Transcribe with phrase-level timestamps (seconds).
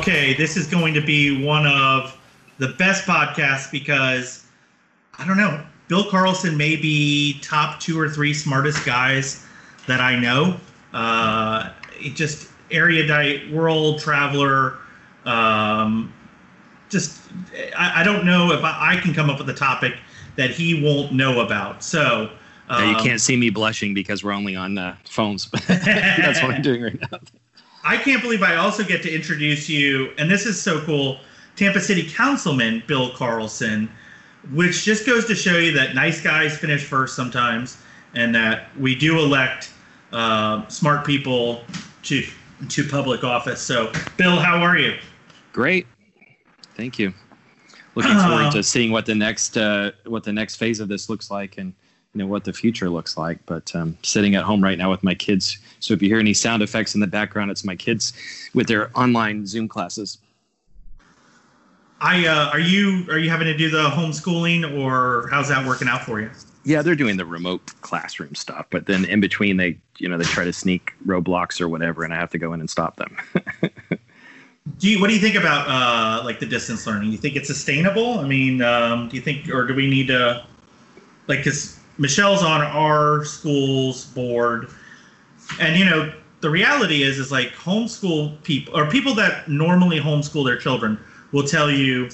[0.00, 2.18] Okay, this is going to be one of
[2.56, 4.46] the best podcasts because
[5.18, 5.62] I don't know.
[5.88, 9.44] Bill Carlson may be top two or three smartest guys
[9.86, 10.56] that I know.
[10.94, 11.68] Uh,
[12.14, 14.78] just erudite world traveler.
[15.26, 16.14] Um,
[16.88, 17.20] just
[17.76, 19.98] I, I, don't know if I, I, can come up with a topic
[20.36, 21.82] that he won't know about.
[21.82, 22.30] So
[22.70, 25.50] um, you can't see me blushing because we're only on uh, phones.
[25.68, 27.18] That's what I'm doing right now.
[27.82, 31.20] I can't believe I also get to introduce you, and this is so cool.
[31.56, 33.90] Tampa City Councilman Bill Carlson,
[34.52, 37.78] which just goes to show you that nice guys finish first sometimes,
[38.14, 39.72] and that we do elect
[40.12, 41.62] uh, smart people
[42.02, 42.24] to
[42.68, 43.60] to public office.
[43.60, 44.98] So, Bill, how are you?
[45.52, 45.86] Great,
[46.74, 47.14] thank you.
[47.94, 51.08] Looking forward uh, to seeing what the next uh, what the next phase of this
[51.08, 51.74] looks like, and
[52.14, 53.38] you know what the future looks like.
[53.46, 56.34] But um, sitting at home right now with my kids, so if you hear any
[56.34, 58.12] sound effects in the background, it's my kids
[58.54, 60.18] with their online Zoom classes.
[62.00, 65.88] I uh, are you are you having to do the homeschooling or how's that working
[65.88, 66.30] out for you?
[66.64, 70.24] Yeah, they're doing the remote classroom stuff, but then in between they you know they
[70.24, 73.16] try to sneak Roblox or whatever, and I have to go in and stop them.
[74.78, 77.08] do you what do you think about uh, like the distance learning?
[77.08, 78.18] Do you think it's sustainable?
[78.18, 80.44] I mean, um, do you think or do we need to
[81.28, 84.70] like because Michelle's on our school's board,
[85.60, 90.44] and you know the reality is is like homeschool people or people that normally homeschool
[90.44, 90.98] their children
[91.32, 92.08] will tell you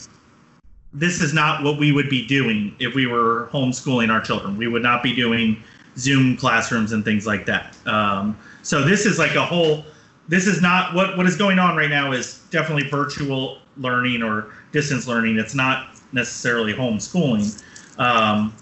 [0.92, 4.56] this is not what we would be doing if we were homeschooling our children.
[4.56, 5.62] We would not be doing
[5.96, 7.76] Zoom classrooms and things like that.
[7.86, 9.84] Um, so this is like a whole.
[10.26, 12.10] This is not what what is going on right now.
[12.10, 15.38] Is definitely virtual learning or distance learning.
[15.38, 17.62] It's not necessarily homeschooling.
[17.98, 18.52] Um,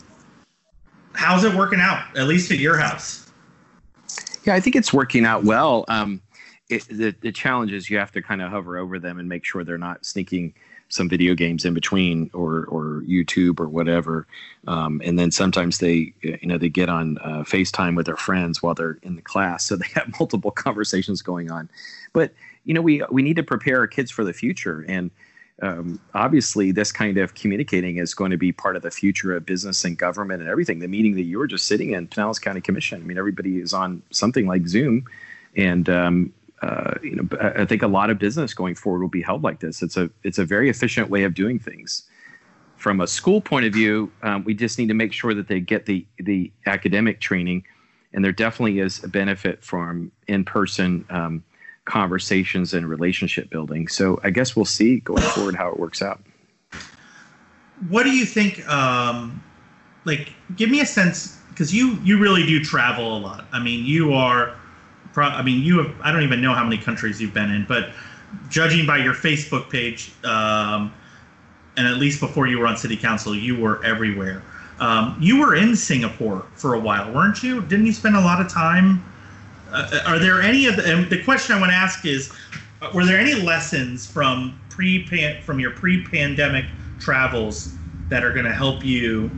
[1.15, 2.17] how's it working out?
[2.17, 3.31] At least at your house.
[4.45, 5.85] Yeah, I think it's working out well.
[5.89, 6.21] Um,
[6.69, 9.45] it, the the challenge is you have to kind of hover over them and make
[9.45, 10.55] sure they're not sneaking
[10.89, 14.27] some video games in between or or YouTube or whatever.
[14.67, 18.63] Um, and then sometimes they you know they get on uh, FaceTime with their friends
[18.63, 21.69] while they're in the class, so they have multiple conversations going on.
[22.13, 22.33] But
[22.65, 25.11] you know we we need to prepare our kids for the future and
[25.63, 29.47] um, obviously this kind of communicating is going to be part of the future of
[29.47, 30.81] business and government and everything.
[30.81, 33.01] The meeting that you were just sitting in, Pinellas County Commission.
[33.01, 35.05] I mean, everybody is on something like Zoom,
[35.57, 36.33] and um,
[36.63, 39.61] uh, you know, I think a lot of business going forward will be held like
[39.61, 39.83] this.
[39.83, 42.05] It's a it's a very efficient way of doing things.
[42.77, 45.61] From a school point of view, um, we just need to make sure that they
[45.61, 47.65] get the the academic training,
[48.13, 51.05] and there definitely is a benefit from in person.
[51.85, 53.89] Conversations and relationship building.
[53.89, 56.21] So I guess we'll see going forward how it works out.
[57.89, 58.67] What do you think?
[58.69, 59.43] Um,
[60.05, 63.47] like, give me a sense because you you really do travel a lot.
[63.53, 64.57] I mean, you are.
[65.13, 65.95] Pro- I mean, you have.
[66.01, 67.91] I don't even know how many countries you've been in, but
[68.49, 70.93] judging by your Facebook page, um,
[71.77, 74.43] and at least before you were on city council, you were everywhere.
[74.81, 77.61] Um, you were in Singapore for a while, weren't you?
[77.63, 79.05] Didn't you spend a lot of time
[79.75, 82.33] uh, are there any of the, and the question I want to ask is,
[82.81, 85.05] uh, were there any lessons from pre
[85.43, 86.65] from your pre-pandemic
[87.01, 87.75] travels
[88.09, 89.31] that are going to help you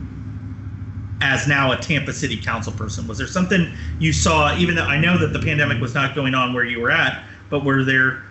[1.21, 3.07] as now a Tampa City Council person?
[3.07, 6.35] Was there something you saw, even though I know that the pandemic was not going
[6.35, 8.23] on where you were at, but were there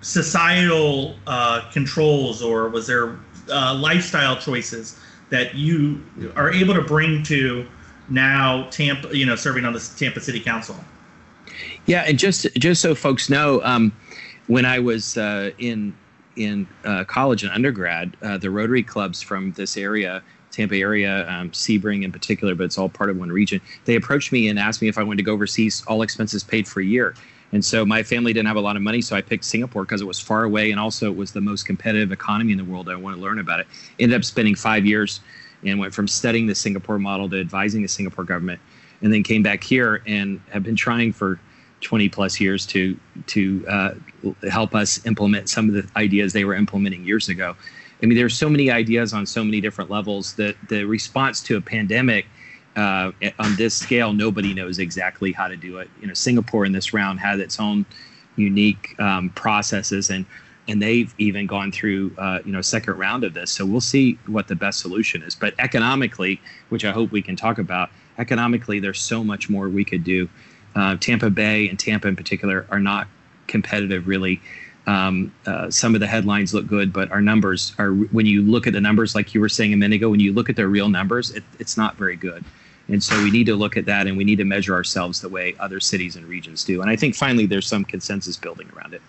[0.00, 3.16] societal uh, controls or was there
[3.50, 4.98] uh, lifestyle choices
[5.30, 6.02] that you
[6.36, 7.66] are able to bring to
[8.08, 10.76] now Tampa, you know, serving on the Tampa City Council?
[11.86, 13.92] Yeah, and just just so folks know, um,
[14.46, 15.94] when I was uh, in
[16.36, 21.50] in uh, college and undergrad, uh, the Rotary clubs from this area, Tampa area, um,
[21.50, 23.60] Sebring in particular, but it's all part of one region.
[23.84, 26.66] They approached me and asked me if I wanted to go overseas, all expenses paid
[26.66, 27.14] for a year.
[27.52, 30.00] And so my family didn't have a lot of money, so I picked Singapore because
[30.00, 32.88] it was far away and also it was the most competitive economy in the world.
[32.88, 33.68] I wanted to learn about it.
[34.00, 35.20] Ended up spending five years
[35.64, 38.60] and went from studying the Singapore model to advising the Singapore government,
[39.02, 41.38] and then came back here and have been trying for
[41.84, 43.90] 20 plus years to to uh,
[44.50, 47.54] help us implement some of the ideas they were implementing years ago.
[48.02, 51.56] I mean, there's so many ideas on so many different levels that the response to
[51.56, 52.26] a pandemic
[52.76, 55.88] uh, on this scale, nobody knows exactly how to do it.
[56.00, 57.86] You know, Singapore in this round had its own
[58.36, 60.26] unique um, processes and
[60.66, 64.18] and they've even gone through uh, you know second round of this so we'll see
[64.26, 66.40] what the best solution is but economically
[66.70, 70.28] which i hope we can talk about economically there's so much more we could do
[70.74, 73.06] uh, Tampa Bay and Tampa in particular are not
[73.46, 74.40] competitive really.
[74.86, 78.66] Um, uh, some of the headlines look good, but our numbers are, when you look
[78.66, 80.68] at the numbers, like you were saying a minute ago, when you look at their
[80.68, 82.44] real numbers, it, it's not very good.
[82.88, 85.28] And so we need to look at that and we need to measure ourselves the
[85.30, 86.82] way other cities and regions do.
[86.82, 89.00] And I think finally there's some consensus building around it.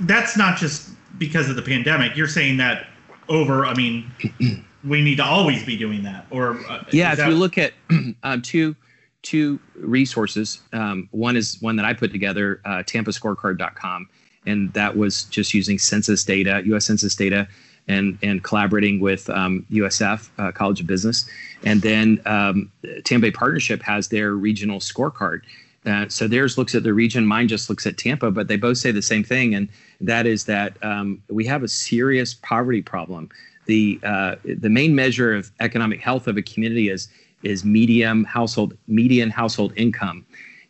[0.00, 2.16] that's not just because of the pandemic.
[2.16, 2.86] You're saying that
[3.28, 3.64] over.
[3.64, 4.10] I mean,
[4.84, 6.26] we need to always be doing that.
[6.30, 7.74] Or uh, yeah, if that- you look at
[8.24, 8.74] um, two
[9.22, 10.60] two resources.
[10.72, 14.08] Um, one is one that I put together, uh, TampaScorecard.com,
[14.46, 16.86] and that was just using census data, U.S.
[16.86, 17.48] Census data,
[17.88, 21.28] and and collaborating with um, USF uh, College of Business,
[21.64, 22.70] and then um,
[23.04, 25.42] Tampa Bay Partnership has their regional scorecard.
[25.84, 28.78] Uh, so theirs looks at the region, mine just looks at Tampa, but they both
[28.78, 29.68] say the same thing, and
[30.00, 33.28] that is that um, we have a serious poverty problem.
[33.66, 37.08] The uh, the main measure of economic health of a community is
[37.42, 40.24] is medium household median household income,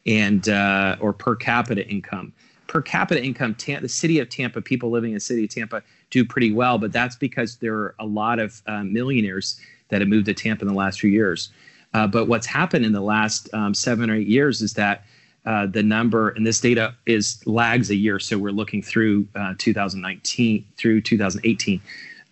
[0.06, 2.32] and uh, or per capita income.
[2.66, 6.24] Per capita income, the city of Tampa, people living in the city of Tampa do
[6.24, 10.26] pretty well, but that's because there are a lot of uh, millionaires that have moved
[10.26, 11.50] to Tampa in the last few years.
[11.94, 15.04] Uh, but what's happened in the last um, seven or eight years is that
[15.44, 19.54] uh, the number, and this data is lags a year, so we're looking through uh,
[19.58, 21.80] 2019 through 2018.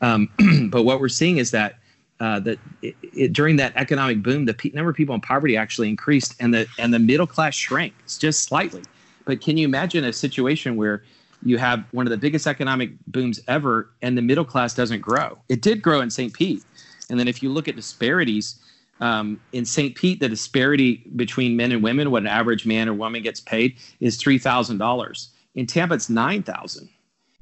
[0.01, 0.29] Um,
[0.71, 1.80] but what we're seeing is that
[2.21, 5.57] uh, that it, it, during that economic boom, the pe- number of people in poverty
[5.57, 8.83] actually increased, and the and the middle class shrank just slightly.
[9.25, 11.03] But can you imagine a situation where
[11.43, 15.39] you have one of the biggest economic booms ever, and the middle class doesn't grow?
[15.49, 16.33] It did grow in St.
[16.33, 16.63] Pete,
[17.09, 18.61] and then if you look at disparities,
[19.01, 19.95] um, in St.
[19.95, 23.77] Pete, the disparity between men and women, what an average man or woman gets paid,
[24.01, 25.31] is three thousand dollars.
[25.55, 26.91] In Tampa, it's nine thousand.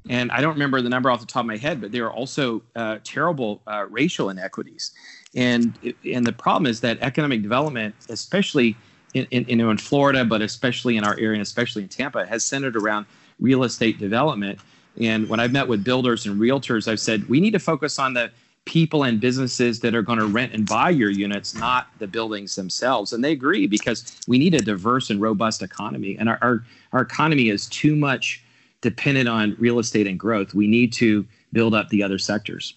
[0.08, 2.12] And I don't remember the number off the top of my head, but there are
[2.12, 4.92] also uh, terrible uh, racial inequities.
[5.34, 5.74] And
[6.04, 8.76] and the problem is that economic development, especially
[9.14, 12.26] in, in, you know in Florida, but especially in our area, and especially in Tampa,
[12.26, 13.06] has centered around
[13.38, 14.58] real estate development.
[15.00, 18.14] And when I've met with builders and realtors, I've said we need to focus on
[18.14, 18.30] the
[18.64, 22.54] people and businesses that are going to rent and buy your units, not the buildings
[22.54, 23.12] themselves.
[23.12, 26.18] And they agree because we need a diverse and robust economy.
[26.18, 28.42] And our, our, our economy is too much
[28.80, 30.54] dependent on real estate and growth.
[30.54, 32.74] We need to build up the other sectors.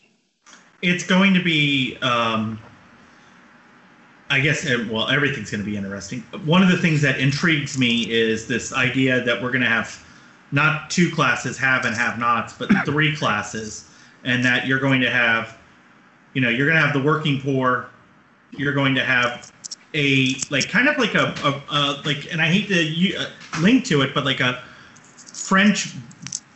[0.82, 2.60] It's going to be, um,
[4.30, 6.22] I guess, eh, well, everything's going to be interesting.
[6.46, 10.04] One of the things that intrigues me is this idea that we're going to have
[10.52, 13.90] not two classes, have and have nots, but three classes,
[14.24, 15.58] and that you're going to have,
[16.34, 17.90] you know, you're going to have the working poor,
[18.52, 19.52] you're going to have
[19.94, 23.26] a like kind of like a, a, a like, and I hate to uh,
[23.62, 24.64] link to it, but like a
[25.52, 25.94] French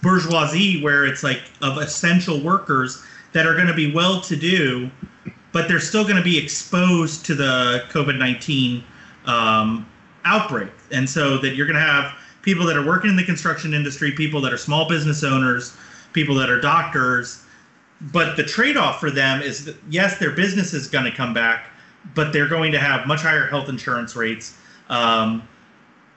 [0.02, 3.04] bourgeoisie where it's like of essential workers
[3.34, 4.90] that are going to be well to do,
[5.52, 8.82] but they're still going to be exposed to the COVID 19
[9.26, 9.86] um,
[10.24, 10.72] outbreak.
[10.94, 14.14] And so that you're going to have people that are working in the construction industry,
[14.14, 15.76] people that are small business owners,
[16.14, 17.44] people that are doctors.
[18.00, 21.34] But the trade off for them is that, yes, their business is going to come
[21.34, 21.68] back,
[22.14, 24.56] but they're going to have much higher health insurance rates.
[24.88, 25.46] Um,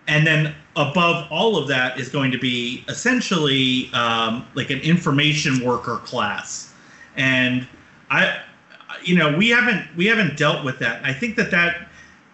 [0.09, 5.65] and then above all of that is going to be essentially um, like an information
[5.65, 6.75] worker class.
[7.17, 7.67] And
[8.11, 8.41] i
[9.05, 11.05] you know we haven't we haven't dealt with that.
[11.05, 11.89] I think that that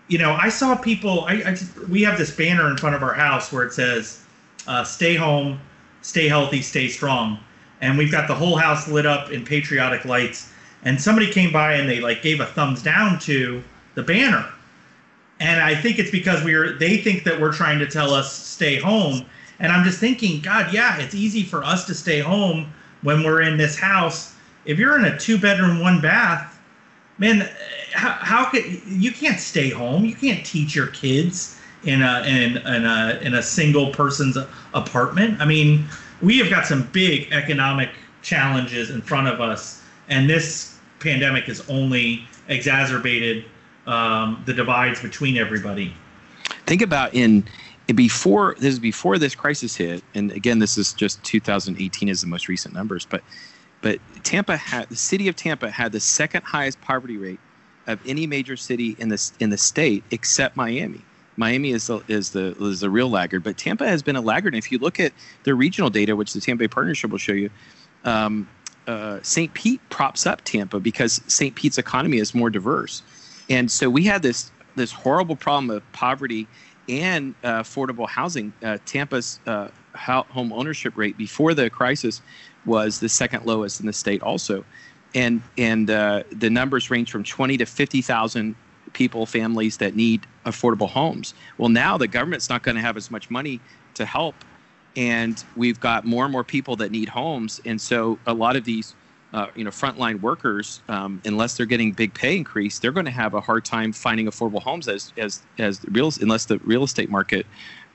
[0.06, 3.02] you know i saw people i, I just, we have this banner in front of
[3.02, 4.22] our house where it says
[4.66, 5.58] uh, stay home
[6.02, 7.38] stay healthy stay strong.
[7.80, 10.52] And we've got the whole house lit up in patriotic lights.
[10.84, 13.62] And somebody came by and they like gave a thumbs down to
[13.94, 14.46] the banner
[15.44, 18.76] and I think it's because we're they think that we're trying to tell us stay
[18.76, 19.26] home.
[19.58, 22.72] And I'm just thinking, God, yeah, it's easy for us to stay home
[23.02, 24.34] when we're in this house.
[24.64, 26.58] If you're in a two bedroom, one bath,
[27.18, 27.48] man,
[27.92, 30.06] how, how could you can't stay home?
[30.06, 34.38] You can't teach your kids in a in, in a in a single person's
[34.72, 35.42] apartment.
[35.42, 35.84] I mean,
[36.22, 37.90] we have got some big economic
[38.22, 43.44] challenges in front of us, and this pandemic is only exacerbated
[43.86, 45.94] um, the divides between everybody.
[46.66, 47.44] Think about in
[47.94, 52.26] before this is before this crisis hit, and again, this is just 2018 is the
[52.26, 53.22] most recent numbers, but
[53.82, 57.40] but Tampa had the city of Tampa had the second highest poverty rate
[57.86, 61.02] of any major city in the in the state except Miami.
[61.36, 64.54] Miami is the, is the is the real laggard, but Tampa has been a laggard.
[64.54, 65.12] And if you look at
[65.42, 67.50] the regional data, which the Tampa Bay Partnership will show you,
[68.04, 68.48] um,
[68.86, 69.52] uh, St.
[69.52, 71.54] Pete props up Tampa because St.
[71.54, 73.02] Pete's economy is more diverse.
[73.50, 76.48] And so we had this this horrible problem of poverty
[76.88, 78.52] and uh, affordable housing.
[78.62, 82.20] Uh, Tampa's uh, home ownership rate before the crisis
[82.66, 84.64] was the second lowest in the state, also,
[85.14, 88.56] and and uh, the numbers range from twenty to fifty thousand
[88.92, 91.34] people, families that need affordable homes.
[91.58, 93.60] Well, now the government's not going to have as much money
[93.94, 94.34] to help,
[94.96, 98.64] and we've got more and more people that need homes, and so a lot of
[98.64, 98.94] these
[99.34, 103.10] uh, you know frontline workers, um, unless they're getting big pay increase, they're going to
[103.10, 107.10] have a hard time finding affordable homes as as as real unless the real estate
[107.10, 107.44] market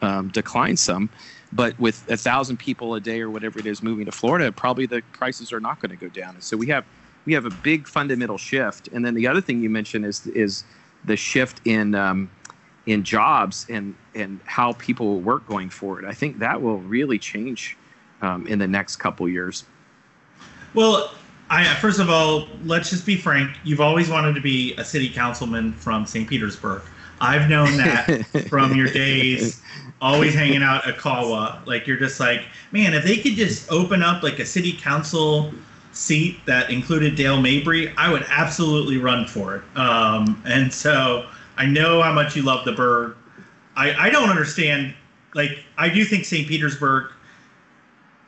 [0.02, 1.10] um, declines some.
[1.54, 4.86] but with a thousand people a day or whatever it is moving to Florida, probably
[4.86, 6.36] the prices are not going to go down.
[6.36, 6.86] And so we have
[7.26, 8.90] we have a big fundamental shift.
[8.90, 10.66] And then the other thing you mentioned is is
[11.06, 12.30] the shift in um,
[12.86, 16.04] in jobs and and how people work going forward.
[16.04, 17.78] I think that will really change
[18.22, 19.64] um, in the next couple years.
[20.74, 21.12] Well,
[21.50, 23.58] I first of all, let's just be frank.
[23.64, 26.30] You've always wanted to be a city councilman from St.
[26.30, 26.84] Petersburg.
[27.22, 29.62] I've known that from your days
[30.02, 31.66] always hanging out at Kahwa.
[31.66, 35.54] Like you're just like, man, if they could just open up like a city council
[35.92, 39.64] seat that included Dale Mabry, I would absolutely run for it.
[39.78, 41.28] Um, and so
[41.58, 43.16] I know how much you love the Burg.
[43.76, 44.94] I, I don't understand.
[45.36, 46.48] Like I do think St.
[46.48, 47.12] Petersburg,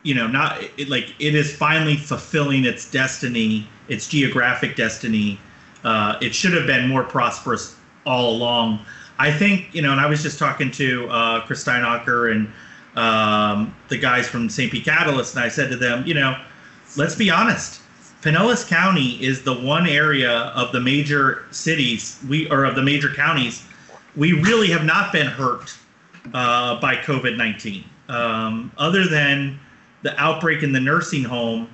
[0.03, 5.39] you know, not it, like it is finally fulfilling its destiny, its geographic destiny.
[5.84, 8.86] Uh, it should have been more prosperous all along.
[9.20, 12.51] I think you know, and I was just talking to uh, Chris Steinocher and
[12.96, 14.72] um, the guys from St.
[14.72, 16.36] Pete Catalyst, and I said to them, you know,
[16.98, 17.81] let's be honest.
[18.22, 23.12] Pinellas County is the one area of the major cities we or of the major
[23.12, 23.65] counties
[24.15, 25.74] we really have not been hurt
[26.34, 27.84] uh, by COVID nineteen.
[28.10, 29.60] Um, other than
[30.03, 31.70] the outbreak in the nursing home,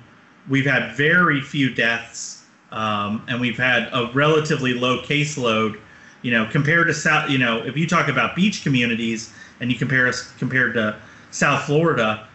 [0.48, 5.78] we've had very few deaths, um, and we've had a relatively low caseload
[6.22, 9.78] you know, compared to South, you know, if you talk about beach communities and you
[9.78, 10.96] compare us compared to
[11.30, 12.26] South Florida,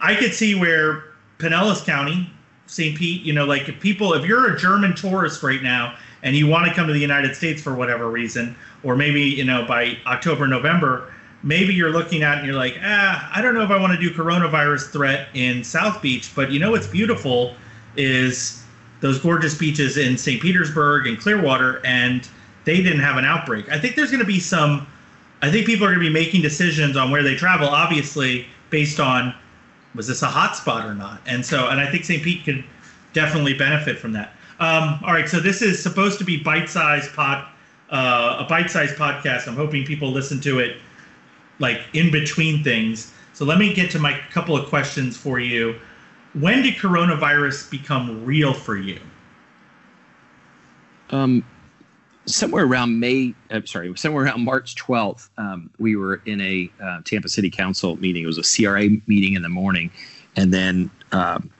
[0.00, 1.04] I could see where
[1.38, 2.30] Pinellas County,
[2.66, 2.96] St.
[2.96, 6.46] Pete, you know, like if people, if you're a German tourist right now and you
[6.46, 9.96] want to come to the United States for whatever reason, or maybe, you know, by
[10.06, 13.78] October, November, maybe you're looking at and you're like, ah, I don't know if I
[13.78, 17.54] want to do coronavirus threat in South Beach, but you know what's beautiful
[17.96, 18.62] is
[19.00, 20.42] those gorgeous beaches in St.
[20.42, 22.28] Petersburg and Clearwater and
[22.64, 23.70] they didn't have an outbreak.
[23.70, 24.86] I think there's going to be some.
[25.40, 29.00] I think people are going to be making decisions on where they travel, obviously based
[29.00, 29.34] on
[29.94, 31.20] was this a hotspot or not.
[31.26, 32.22] And so, and I think St.
[32.22, 32.62] Pete could
[33.12, 34.34] definitely benefit from that.
[34.60, 37.46] Um, all right, so this is supposed to be bite-sized pod,
[37.90, 39.46] uh, a bite-sized podcast.
[39.46, 40.76] I'm hoping people listen to it
[41.58, 43.12] like in between things.
[43.32, 45.78] So let me get to my couple of questions for you.
[46.34, 49.00] When did coronavirus become real for you?
[51.10, 51.44] Um,
[52.26, 57.00] somewhere around May, uh, sorry, somewhere around March 12th, um, we were in a uh,
[57.04, 58.24] Tampa City Council meeting.
[58.24, 59.90] It was a CRA meeting in the morning.
[60.36, 61.50] And then um,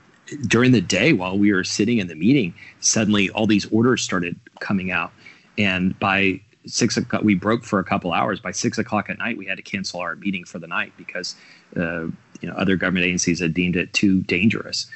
[0.47, 4.39] during the day, while we were sitting in the meeting, suddenly all these orders started
[4.61, 5.13] coming out.
[5.57, 8.41] And by six o'clock, we broke for a couple hours.
[8.41, 11.35] By six o'clock at night, we had to cancel our meeting for the night because
[11.77, 12.07] uh,
[12.41, 14.87] you know other government agencies had deemed it too dangerous.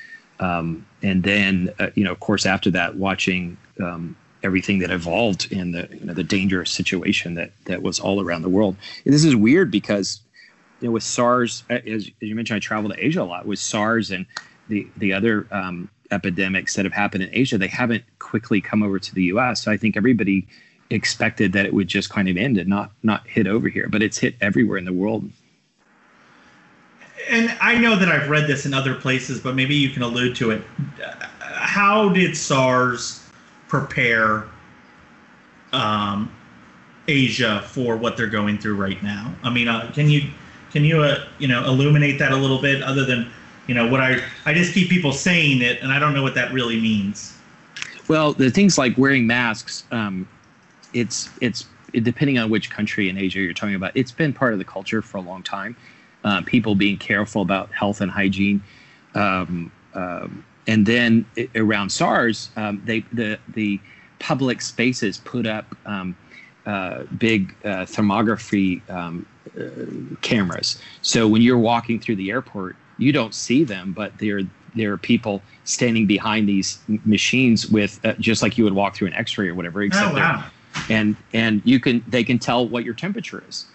[0.40, 5.52] Um, and then, uh, you know, of course, after that, watching um, everything that evolved
[5.52, 8.76] in the you know the dangerous situation that that was all around the world.
[9.04, 10.20] And this is weird because
[10.80, 13.46] you know with SARS, as, as you mentioned, I travel to Asia a lot.
[13.46, 14.26] With SARS and
[14.68, 18.98] the the other um, epidemics that have happened in Asia, they haven't quickly come over
[18.98, 19.62] to the U.S.
[19.62, 20.46] So I think everybody
[20.92, 24.02] expected that it would just kind of end and not not hit over here, but
[24.02, 25.28] it's hit everywhere in the world.
[27.28, 30.34] And I know that I've read this in other places, but maybe you can allude
[30.36, 30.62] to it.
[31.40, 33.24] How did SARS
[33.68, 34.44] prepare
[35.72, 36.30] um,
[37.08, 39.34] Asia for what they're going through right now.
[39.42, 40.30] I mean, uh, can you
[40.72, 43.30] can you uh, you know illuminate that a little bit, other than
[43.66, 46.34] you know what I I just keep people saying it, and I don't know what
[46.34, 47.36] that really means.
[48.08, 50.28] Well, the things like wearing masks, um,
[50.92, 53.92] it's it's depending on which country in Asia you're talking about.
[53.94, 55.76] It's been part of the culture for a long time.
[56.24, 58.62] Uh, people being careful about health and hygiene.
[59.14, 63.80] Um, um, and then around SARS, um, they the the
[64.18, 66.16] public spaces put up um,
[66.64, 69.26] uh, big uh, thermography um,
[69.58, 70.80] uh, cameras.
[71.02, 74.42] So when you're walking through the airport, you don't see them, but there
[74.74, 79.08] there are people standing behind these machines with uh, just like you would walk through
[79.08, 79.82] an X-ray or whatever.
[79.82, 80.44] Except oh wow!
[80.88, 83.66] And and you can they can tell what your temperature is.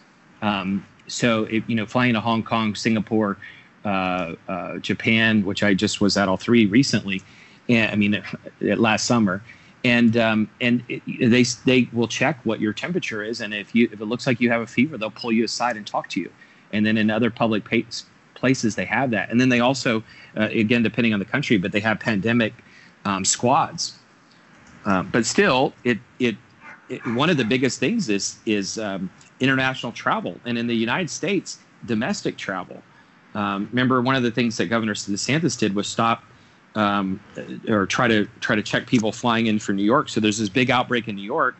[0.41, 3.37] Um, so you know, flying to Hong Kong, Singapore,
[3.85, 7.21] uh, uh, Japan, which I just was at all three recently.
[7.69, 8.23] And I mean,
[8.61, 9.41] last summer,
[9.83, 13.89] and um, and it, they they will check what your temperature is, and if you
[13.91, 16.19] if it looks like you have a fever, they'll pull you aside and talk to
[16.19, 16.31] you.
[16.73, 17.63] And then in other public
[18.35, 19.29] places, they have that.
[19.29, 20.03] And then they also,
[20.35, 22.53] uh, again, depending on the country, but they have pandemic
[23.05, 23.97] um, squads.
[24.85, 26.35] Um, but still, it, it
[27.05, 31.59] one of the biggest things is is um, international travel, and in the United States,
[31.85, 32.81] domestic travel.
[33.35, 36.23] Um, remember, one of the things that Governor DeSantis did was stop
[36.75, 37.19] um,
[37.67, 40.09] or try to try to check people flying in from New York.
[40.09, 41.55] So there's this big outbreak in New York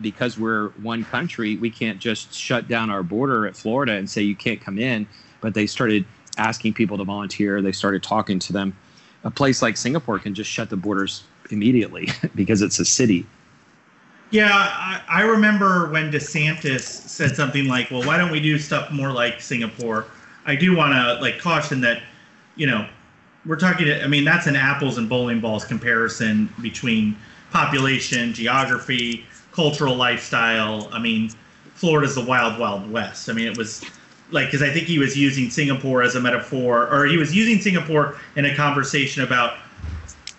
[0.00, 1.56] because we're one country.
[1.56, 5.06] We can't just shut down our border at Florida and say you can't come in.
[5.40, 6.04] but they started
[6.38, 7.60] asking people to volunteer.
[7.60, 8.76] They started talking to them.
[9.24, 13.26] A place like Singapore can just shut the borders immediately because it's a city.
[14.32, 18.90] Yeah, I, I remember when DeSantis said something like, "Well, why don't we do stuff
[18.90, 20.06] more like Singapore?"
[20.46, 22.02] I do want to like caution that,
[22.56, 22.88] you know,
[23.44, 23.92] we're talking.
[23.92, 27.14] I mean, that's an apples and bowling balls comparison between
[27.50, 30.88] population, geography, cultural lifestyle.
[30.92, 31.30] I mean,
[31.74, 33.28] Florida's the wild, wild west.
[33.28, 33.84] I mean, it was
[34.30, 37.60] like because I think he was using Singapore as a metaphor, or he was using
[37.60, 39.58] Singapore in a conversation about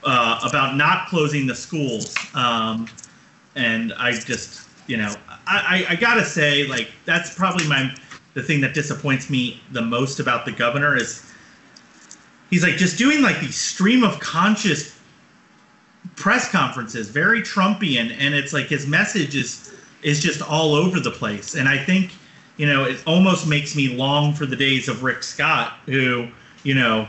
[0.04, 2.16] uh, about not closing the schools.
[2.34, 2.88] Um,
[3.56, 5.14] and I just, you know,
[5.48, 7.96] I, I, I gotta say, like that's probably my
[8.34, 11.32] the thing that disappoints me the most about the governor is
[12.50, 14.98] he's like just doing like these stream of conscious
[16.16, 21.12] press conferences, very Trumpian, and it's like his message is is just all over the
[21.12, 21.56] place.
[21.56, 22.12] And I think,
[22.58, 26.28] you know, it almost makes me long for the days of Rick Scott, who,
[26.64, 27.08] you know,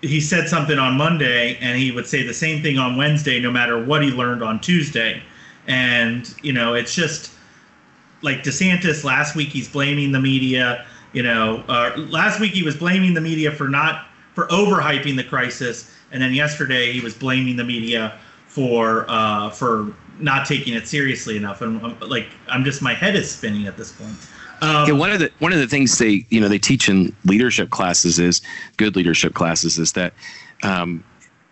[0.00, 3.50] he said something on Monday and he would say the same thing on Wednesday, no
[3.50, 5.22] matter what he learned on Tuesday.
[5.66, 7.32] And, you know, it's just
[8.22, 10.86] like DeSantis last week, he's blaming the media.
[11.12, 15.24] You know, uh, last week he was blaming the media for not for overhyping the
[15.24, 20.86] crisis, and then yesterday he was blaming the media for uh, for not taking it
[20.86, 21.60] seriously enough.
[21.60, 24.16] And um, like, I'm just my head is spinning at this point.
[24.62, 27.14] Um, yeah, one of the one of the things they you know they teach in
[27.24, 28.40] leadership classes is
[28.76, 30.14] good leadership classes is that
[30.62, 31.04] um,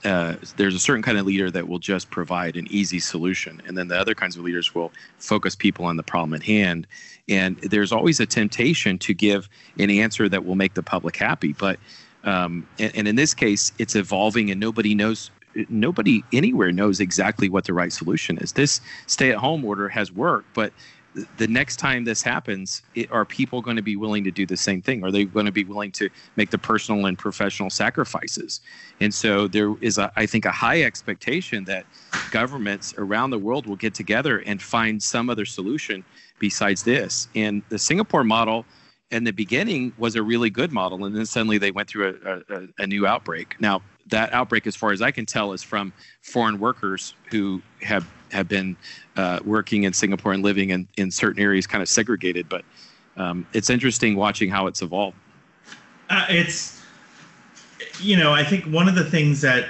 [0.05, 3.77] uh, there's a certain kind of leader that will just provide an easy solution, and
[3.77, 6.87] then the other kinds of leaders will focus people on the problem at hand.
[7.29, 11.53] And there's always a temptation to give an answer that will make the public happy,
[11.53, 11.79] but
[12.25, 15.31] um, and, and in this case, it's evolving, and nobody knows
[15.69, 18.53] nobody anywhere knows exactly what the right solution is.
[18.53, 20.73] This stay-at-home order has worked, but
[21.39, 24.57] the next time this happens, it, are people going to be willing to do the
[24.57, 25.05] same thing?
[25.05, 28.61] Are they going to be willing to make the personal and professional sacrifices?
[29.01, 31.85] And so there is, a, I think, a high expectation that
[32.31, 36.05] governments around the world will get together and find some other solution
[36.39, 37.29] besides this.
[37.35, 38.65] And the Singapore model
[39.11, 42.55] in the beginning was a really good model, and then suddenly they went through a,
[42.55, 43.57] a, a new outbreak.
[43.61, 45.93] Now, that outbreak, as far as I can tell, is from
[46.23, 48.77] foreign workers who have have been
[49.17, 52.49] uh, working in Singapore and living in, in certain areas, kind of segregated.
[52.49, 52.65] But
[53.17, 55.17] um, it's interesting watching how it's evolved.
[56.09, 56.81] Uh, it's,
[58.01, 59.69] you know, I think one of the things that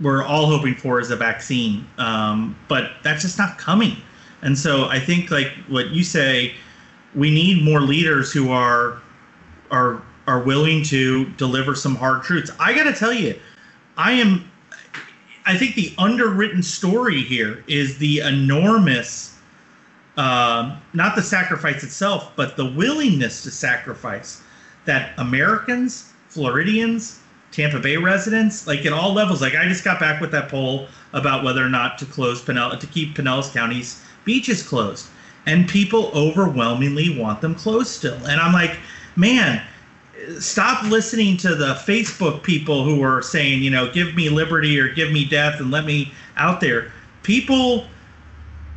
[0.00, 3.96] we're all hoping for is a vaccine, um, but that's just not coming.
[4.42, 6.54] And so I think, like what you say,
[7.14, 9.00] we need more leaders who are
[9.70, 12.50] are are willing to deliver some hard truths.
[12.58, 13.38] I got to tell you,
[13.96, 14.50] I am
[15.46, 19.36] I think the underwritten story here is the enormous,
[20.16, 24.42] uh, not the sacrifice itself, but the willingness to sacrifice
[24.86, 27.20] that Americans, Floridians,
[27.52, 29.42] Tampa Bay residents, like at all levels.
[29.42, 32.80] Like I just got back with that poll about whether or not to close Pinellas,
[32.80, 35.06] to keep Pinellas County's beaches closed,
[35.44, 38.16] and people overwhelmingly want them closed still.
[38.26, 38.78] And I'm like,
[39.14, 39.62] man,
[40.38, 44.88] stop listening to the Facebook people who are saying, you know, give me liberty or
[44.88, 46.92] give me death and let me out there.
[47.22, 47.86] People,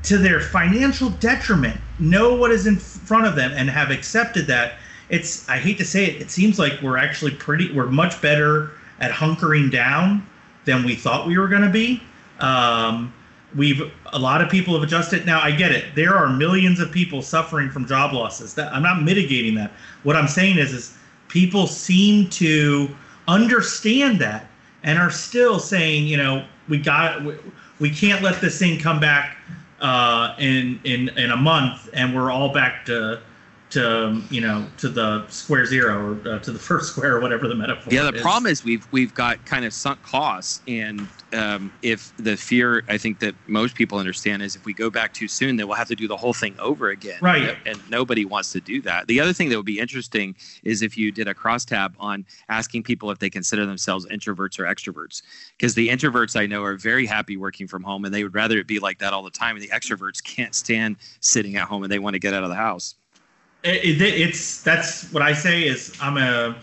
[0.03, 4.73] to their financial detriment, know what is in front of them and have accepted that.
[5.09, 8.71] It's, I hate to say it, it seems like we're actually pretty, we're much better
[8.99, 10.27] at hunkering down
[10.65, 12.01] than we thought we were going to be.
[12.39, 13.13] Um,
[13.55, 16.91] we've a lot of people have adjusted now i get it there are millions of
[16.91, 19.71] people suffering from job losses that i'm not mitigating that
[20.03, 22.89] what i'm saying is is people seem to
[23.27, 24.47] understand that
[24.83, 27.35] and are still saying, you know, we got we,
[27.79, 29.37] we can't let this thing come back
[29.81, 33.21] uh, in in in a month and we're all back to
[33.69, 37.47] to you know to the square zero or uh, to the first square or whatever
[37.47, 37.91] the metaphor.
[37.93, 38.21] Yeah, the is.
[38.21, 42.97] problem is we've we've got kind of sunk costs, and um, if the fear I
[42.97, 45.89] think that most people understand is if we go back too soon, then we'll have
[45.89, 47.19] to do the whole thing over again.
[47.21, 47.57] Right.
[47.65, 49.07] And nobody wants to do that.
[49.07, 52.83] The other thing that would be interesting is if you did a crosstab on asking
[52.83, 55.21] people if they consider themselves introverts or extroverts,
[55.57, 58.57] because the introverts I know are very happy working from home, and they would rather
[58.59, 61.83] it be like that all the time, and the extroverts can't stand sitting at home
[61.83, 62.95] and they want to get out of the house
[63.63, 66.55] it, it, it's that's what I say is I'm a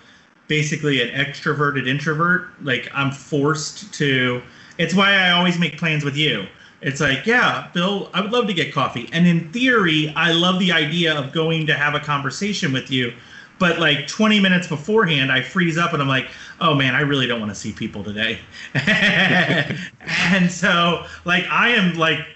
[0.49, 2.51] basically an extroverted introvert.
[2.63, 4.43] Like I'm forced to.
[4.79, 6.47] It's why I always make plans with you.
[6.81, 9.09] It's like, yeah, Bill, I would love to get coffee.
[9.13, 13.15] And in theory, I love the idea of going to have a conversation with you.
[13.59, 16.29] But like 20 minutes beforehand, I freeze up and I'm like,
[16.61, 18.39] oh man, I really don't want to see people today.
[18.75, 22.27] and so, like, I am like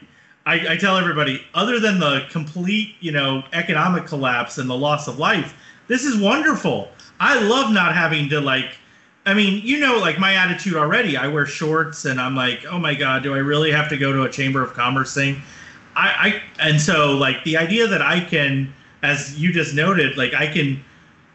[0.48, 5.06] I, I tell everybody, other than the complete, you know, economic collapse and the loss
[5.06, 5.54] of life,
[5.88, 6.88] this is wonderful.
[7.20, 8.70] I love not having to like.
[9.26, 11.18] I mean, you know, like my attitude already.
[11.18, 14.11] I wear shorts, and I'm like, oh my god, do I really have to go
[14.11, 15.42] to a chamber of commerce thing?
[15.94, 20.32] I, I and so like the idea that I can, as you just noted, like
[20.32, 20.82] I can.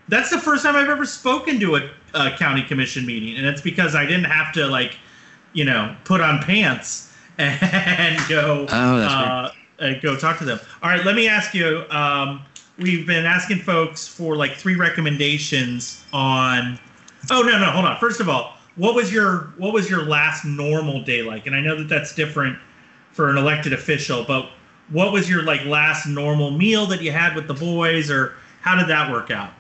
[0.08, 3.62] That's the first time I've ever spoken to a, a county commission meeting, and it's
[3.62, 4.98] because I didn't have to like,
[5.54, 8.66] you know, put on pants and go.
[8.70, 10.60] Oh, uh, and go talk to them.
[10.82, 11.84] All right, let me ask you.
[11.90, 12.44] Um,
[12.78, 16.80] we've been asking folks for like three recommendations on.
[17.32, 18.00] Oh no, no, hold on.
[18.00, 21.48] First of all, what was your what was your last normal day like?
[21.48, 22.58] And I know that that's different
[23.12, 24.50] for an elected official, but
[24.90, 28.78] what was your like last normal meal that you had with the boys, or how
[28.78, 29.52] did that work out?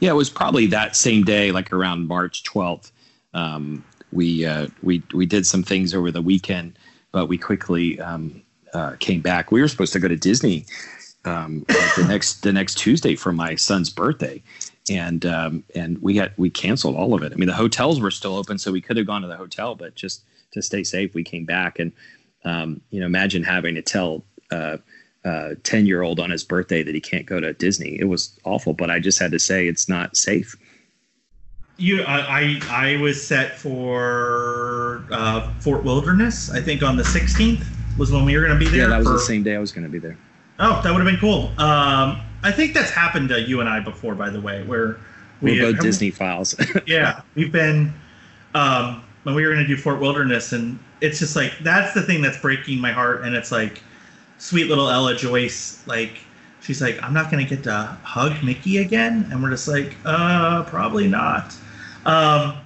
[0.00, 2.90] Yeah, it was probably that same day, like around March 12th.
[3.34, 6.78] Um, we uh, we we did some things over the weekend,
[7.12, 8.42] but we quickly um,
[8.74, 9.52] uh, came back.
[9.52, 10.66] We were supposed to go to Disney
[11.24, 14.42] um, like the next the next Tuesday for my son's birthday,
[14.90, 17.32] and um, and we had we canceled all of it.
[17.32, 19.74] I mean, the hotels were still open, so we could have gone to the hotel,
[19.74, 20.22] but just
[20.52, 21.78] to stay safe, we came back.
[21.78, 21.92] And
[22.44, 24.24] um, you know, imagine having to tell.
[24.50, 24.78] Uh,
[25.24, 27.96] uh, 10 year old on his birthday that he can't go to Disney.
[28.00, 30.56] It was awful, but I just had to say it's not safe.
[31.78, 36.50] You, I, I, I was set for uh, Fort Wilderness.
[36.50, 37.64] I think on the 16th
[37.98, 38.82] was when we were going to be there.
[38.82, 40.16] Yeah, that was for, the same day I was going to be there.
[40.58, 41.48] Oh, that would have been cool.
[41.58, 44.98] Um, I think that's happened to you and I before, by the way, where
[45.40, 46.54] we, are both Disney files.
[46.86, 47.92] yeah, we've been
[48.54, 52.02] um, when we were going to do Fort Wilderness, and it's just like that's the
[52.02, 53.82] thing that's breaking my heart, and it's like
[54.38, 56.18] sweet little Ella Joyce, like
[56.62, 60.62] she's like, I'm not gonna get to hug Mickey again, and we're just like, uh,
[60.64, 61.54] probably not.
[62.06, 62.56] Um,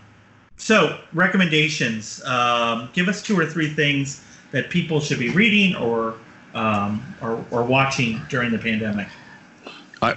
[0.56, 2.24] so recommendations.
[2.24, 6.14] Um, give us two or three things that people should be reading or
[6.54, 9.08] um, or, or watching during the pandemic.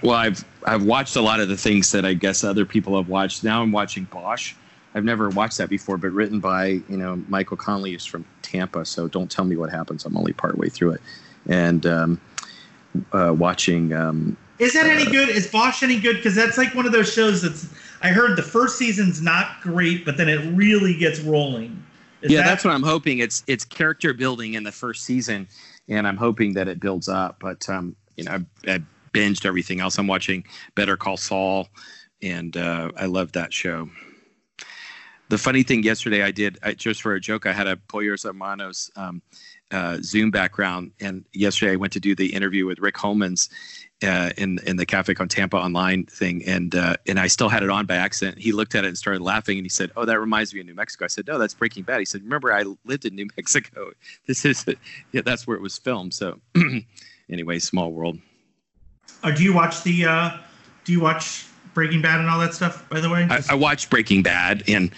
[0.04, 3.10] Well, I've I've watched a lot of the things that I guess other people have
[3.10, 3.44] watched.
[3.44, 4.54] Now I'm watching Bosch.
[4.94, 8.86] I've never watched that before, but written by you know Michael Connelly is from Tampa.
[8.86, 10.06] So don't tell me what happens.
[10.06, 11.02] I'm only part way through it
[11.50, 12.22] and um,
[13.12, 13.94] uh, watching.
[13.94, 15.30] Um, is that any uh, good?
[15.30, 16.18] Is Bosch any good?
[16.18, 17.68] Because that's like one of those shows that's.
[18.02, 21.84] I heard the first season's not great, but then it really gets rolling.
[22.22, 23.20] Is yeah, that- that's what I'm hoping.
[23.20, 25.48] It's it's character building in the first season,
[25.88, 27.38] and I'm hoping that it builds up.
[27.40, 28.32] But um, you know,
[28.68, 28.82] I, I
[29.14, 29.98] binged everything else.
[29.98, 30.44] I'm watching
[30.76, 31.70] Better Call Saul,
[32.22, 33.90] and uh, I love that show.
[35.30, 37.46] The funny thing yesterday, I did I, just for a joke.
[37.46, 39.22] I had a Pollos Hermanos um,
[39.72, 43.50] uh, Zoom background, and yesterday I went to do the interview with Rick Homans
[44.04, 47.64] uh, in in the Cafe con Tampa online thing, and uh, and I still had
[47.64, 48.38] it on by accident.
[48.38, 50.66] He looked at it and started laughing, and he said, "Oh, that reminds me of
[50.66, 53.28] New Mexico." I said, "No, that's Breaking Bad." He said, "Remember, I lived in New
[53.38, 53.92] Mexico.
[54.28, 54.66] This is
[55.12, 56.40] yeah, that's where it was filmed." So,
[57.30, 58.20] anyway, small world.
[59.24, 60.06] Uh, do you watch the?
[60.06, 60.38] Uh,
[60.86, 62.88] do you watch Breaking Bad and all that stuff?
[62.90, 64.92] By the way, I, I watched Breaking Bad, and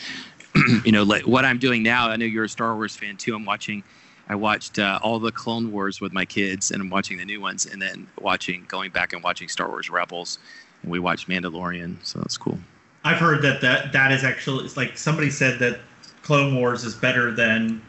[0.85, 2.09] you know like, what I'm doing now.
[2.09, 3.35] I know you're a Star Wars fan too.
[3.35, 3.83] I'm watching
[4.31, 7.41] I watched uh, all the Clone Wars with my kids, and I'm watching the new
[7.41, 10.39] ones, and then watching, going back and watching Star Wars Rebels,
[10.83, 12.57] and we watched Mandalorian, so that's cool.
[13.03, 15.81] I've heard that that that is actually it's like somebody said that
[16.23, 17.81] Clone Wars is better than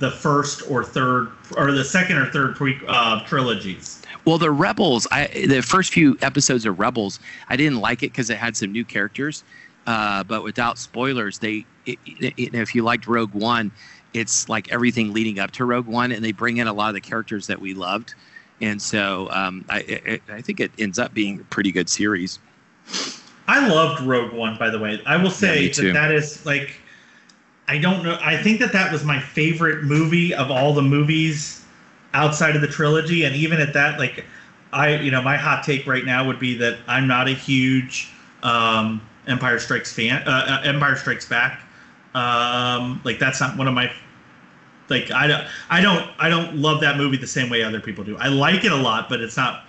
[0.00, 4.02] the first or third or the second or third pre uh, trilogies.
[4.24, 8.28] Well, the Rebels, I the first few episodes of Rebels, I didn't like it because
[8.28, 9.44] it had some new characters.
[9.86, 13.72] Uh, but without spoilers, they it, it, if you liked Rogue One,
[14.14, 16.94] it's like everything leading up to Rogue One, and they bring in a lot of
[16.94, 18.14] the characters that we loved,
[18.60, 22.38] and so um, I, I, I think it ends up being a pretty good series.
[23.46, 25.00] I loved Rogue One, by the way.
[25.06, 26.74] I will say yeah, that that is like,
[27.66, 28.18] I don't know.
[28.20, 31.64] I think that that was my favorite movie of all the movies
[32.14, 34.24] outside of the trilogy, and even at that, like,
[34.72, 38.10] I you know my hot take right now would be that I'm not a huge
[38.42, 40.22] um, Empire Strikes fan.
[40.26, 41.60] Uh, uh Empire Strikes Back
[42.14, 43.90] um, like that's not one of my
[44.88, 48.04] like I don't I don't I don't love that movie the same way other people
[48.04, 48.16] do.
[48.18, 49.64] I like it a lot, but it's not.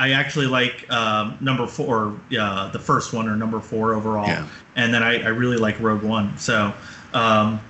[0.00, 4.46] I actually like um, number four, uh, the first one, or number four overall, yeah.
[4.76, 6.38] and then I, I really like Rogue One.
[6.38, 6.72] So,
[7.14, 7.60] um,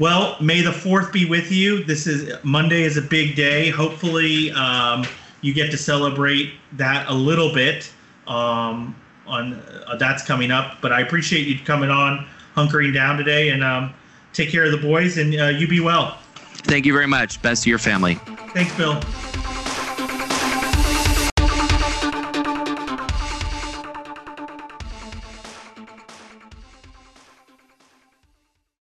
[0.00, 1.84] well, may the fourth be with you.
[1.84, 3.70] This is Monday is a big day.
[3.70, 5.06] Hopefully, um,
[5.40, 7.92] you get to celebrate that a little bit.
[8.26, 8.96] Um,
[9.28, 9.54] on
[9.86, 12.26] uh, that's coming up, but I appreciate you coming on
[12.58, 13.50] hunkering down today.
[13.50, 13.94] And um,
[14.32, 16.18] take care of the boys, and uh, you be well.
[16.34, 17.40] Thank you very much.
[17.40, 18.14] Best to your family.
[18.54, 19.00] Thanks, Bill.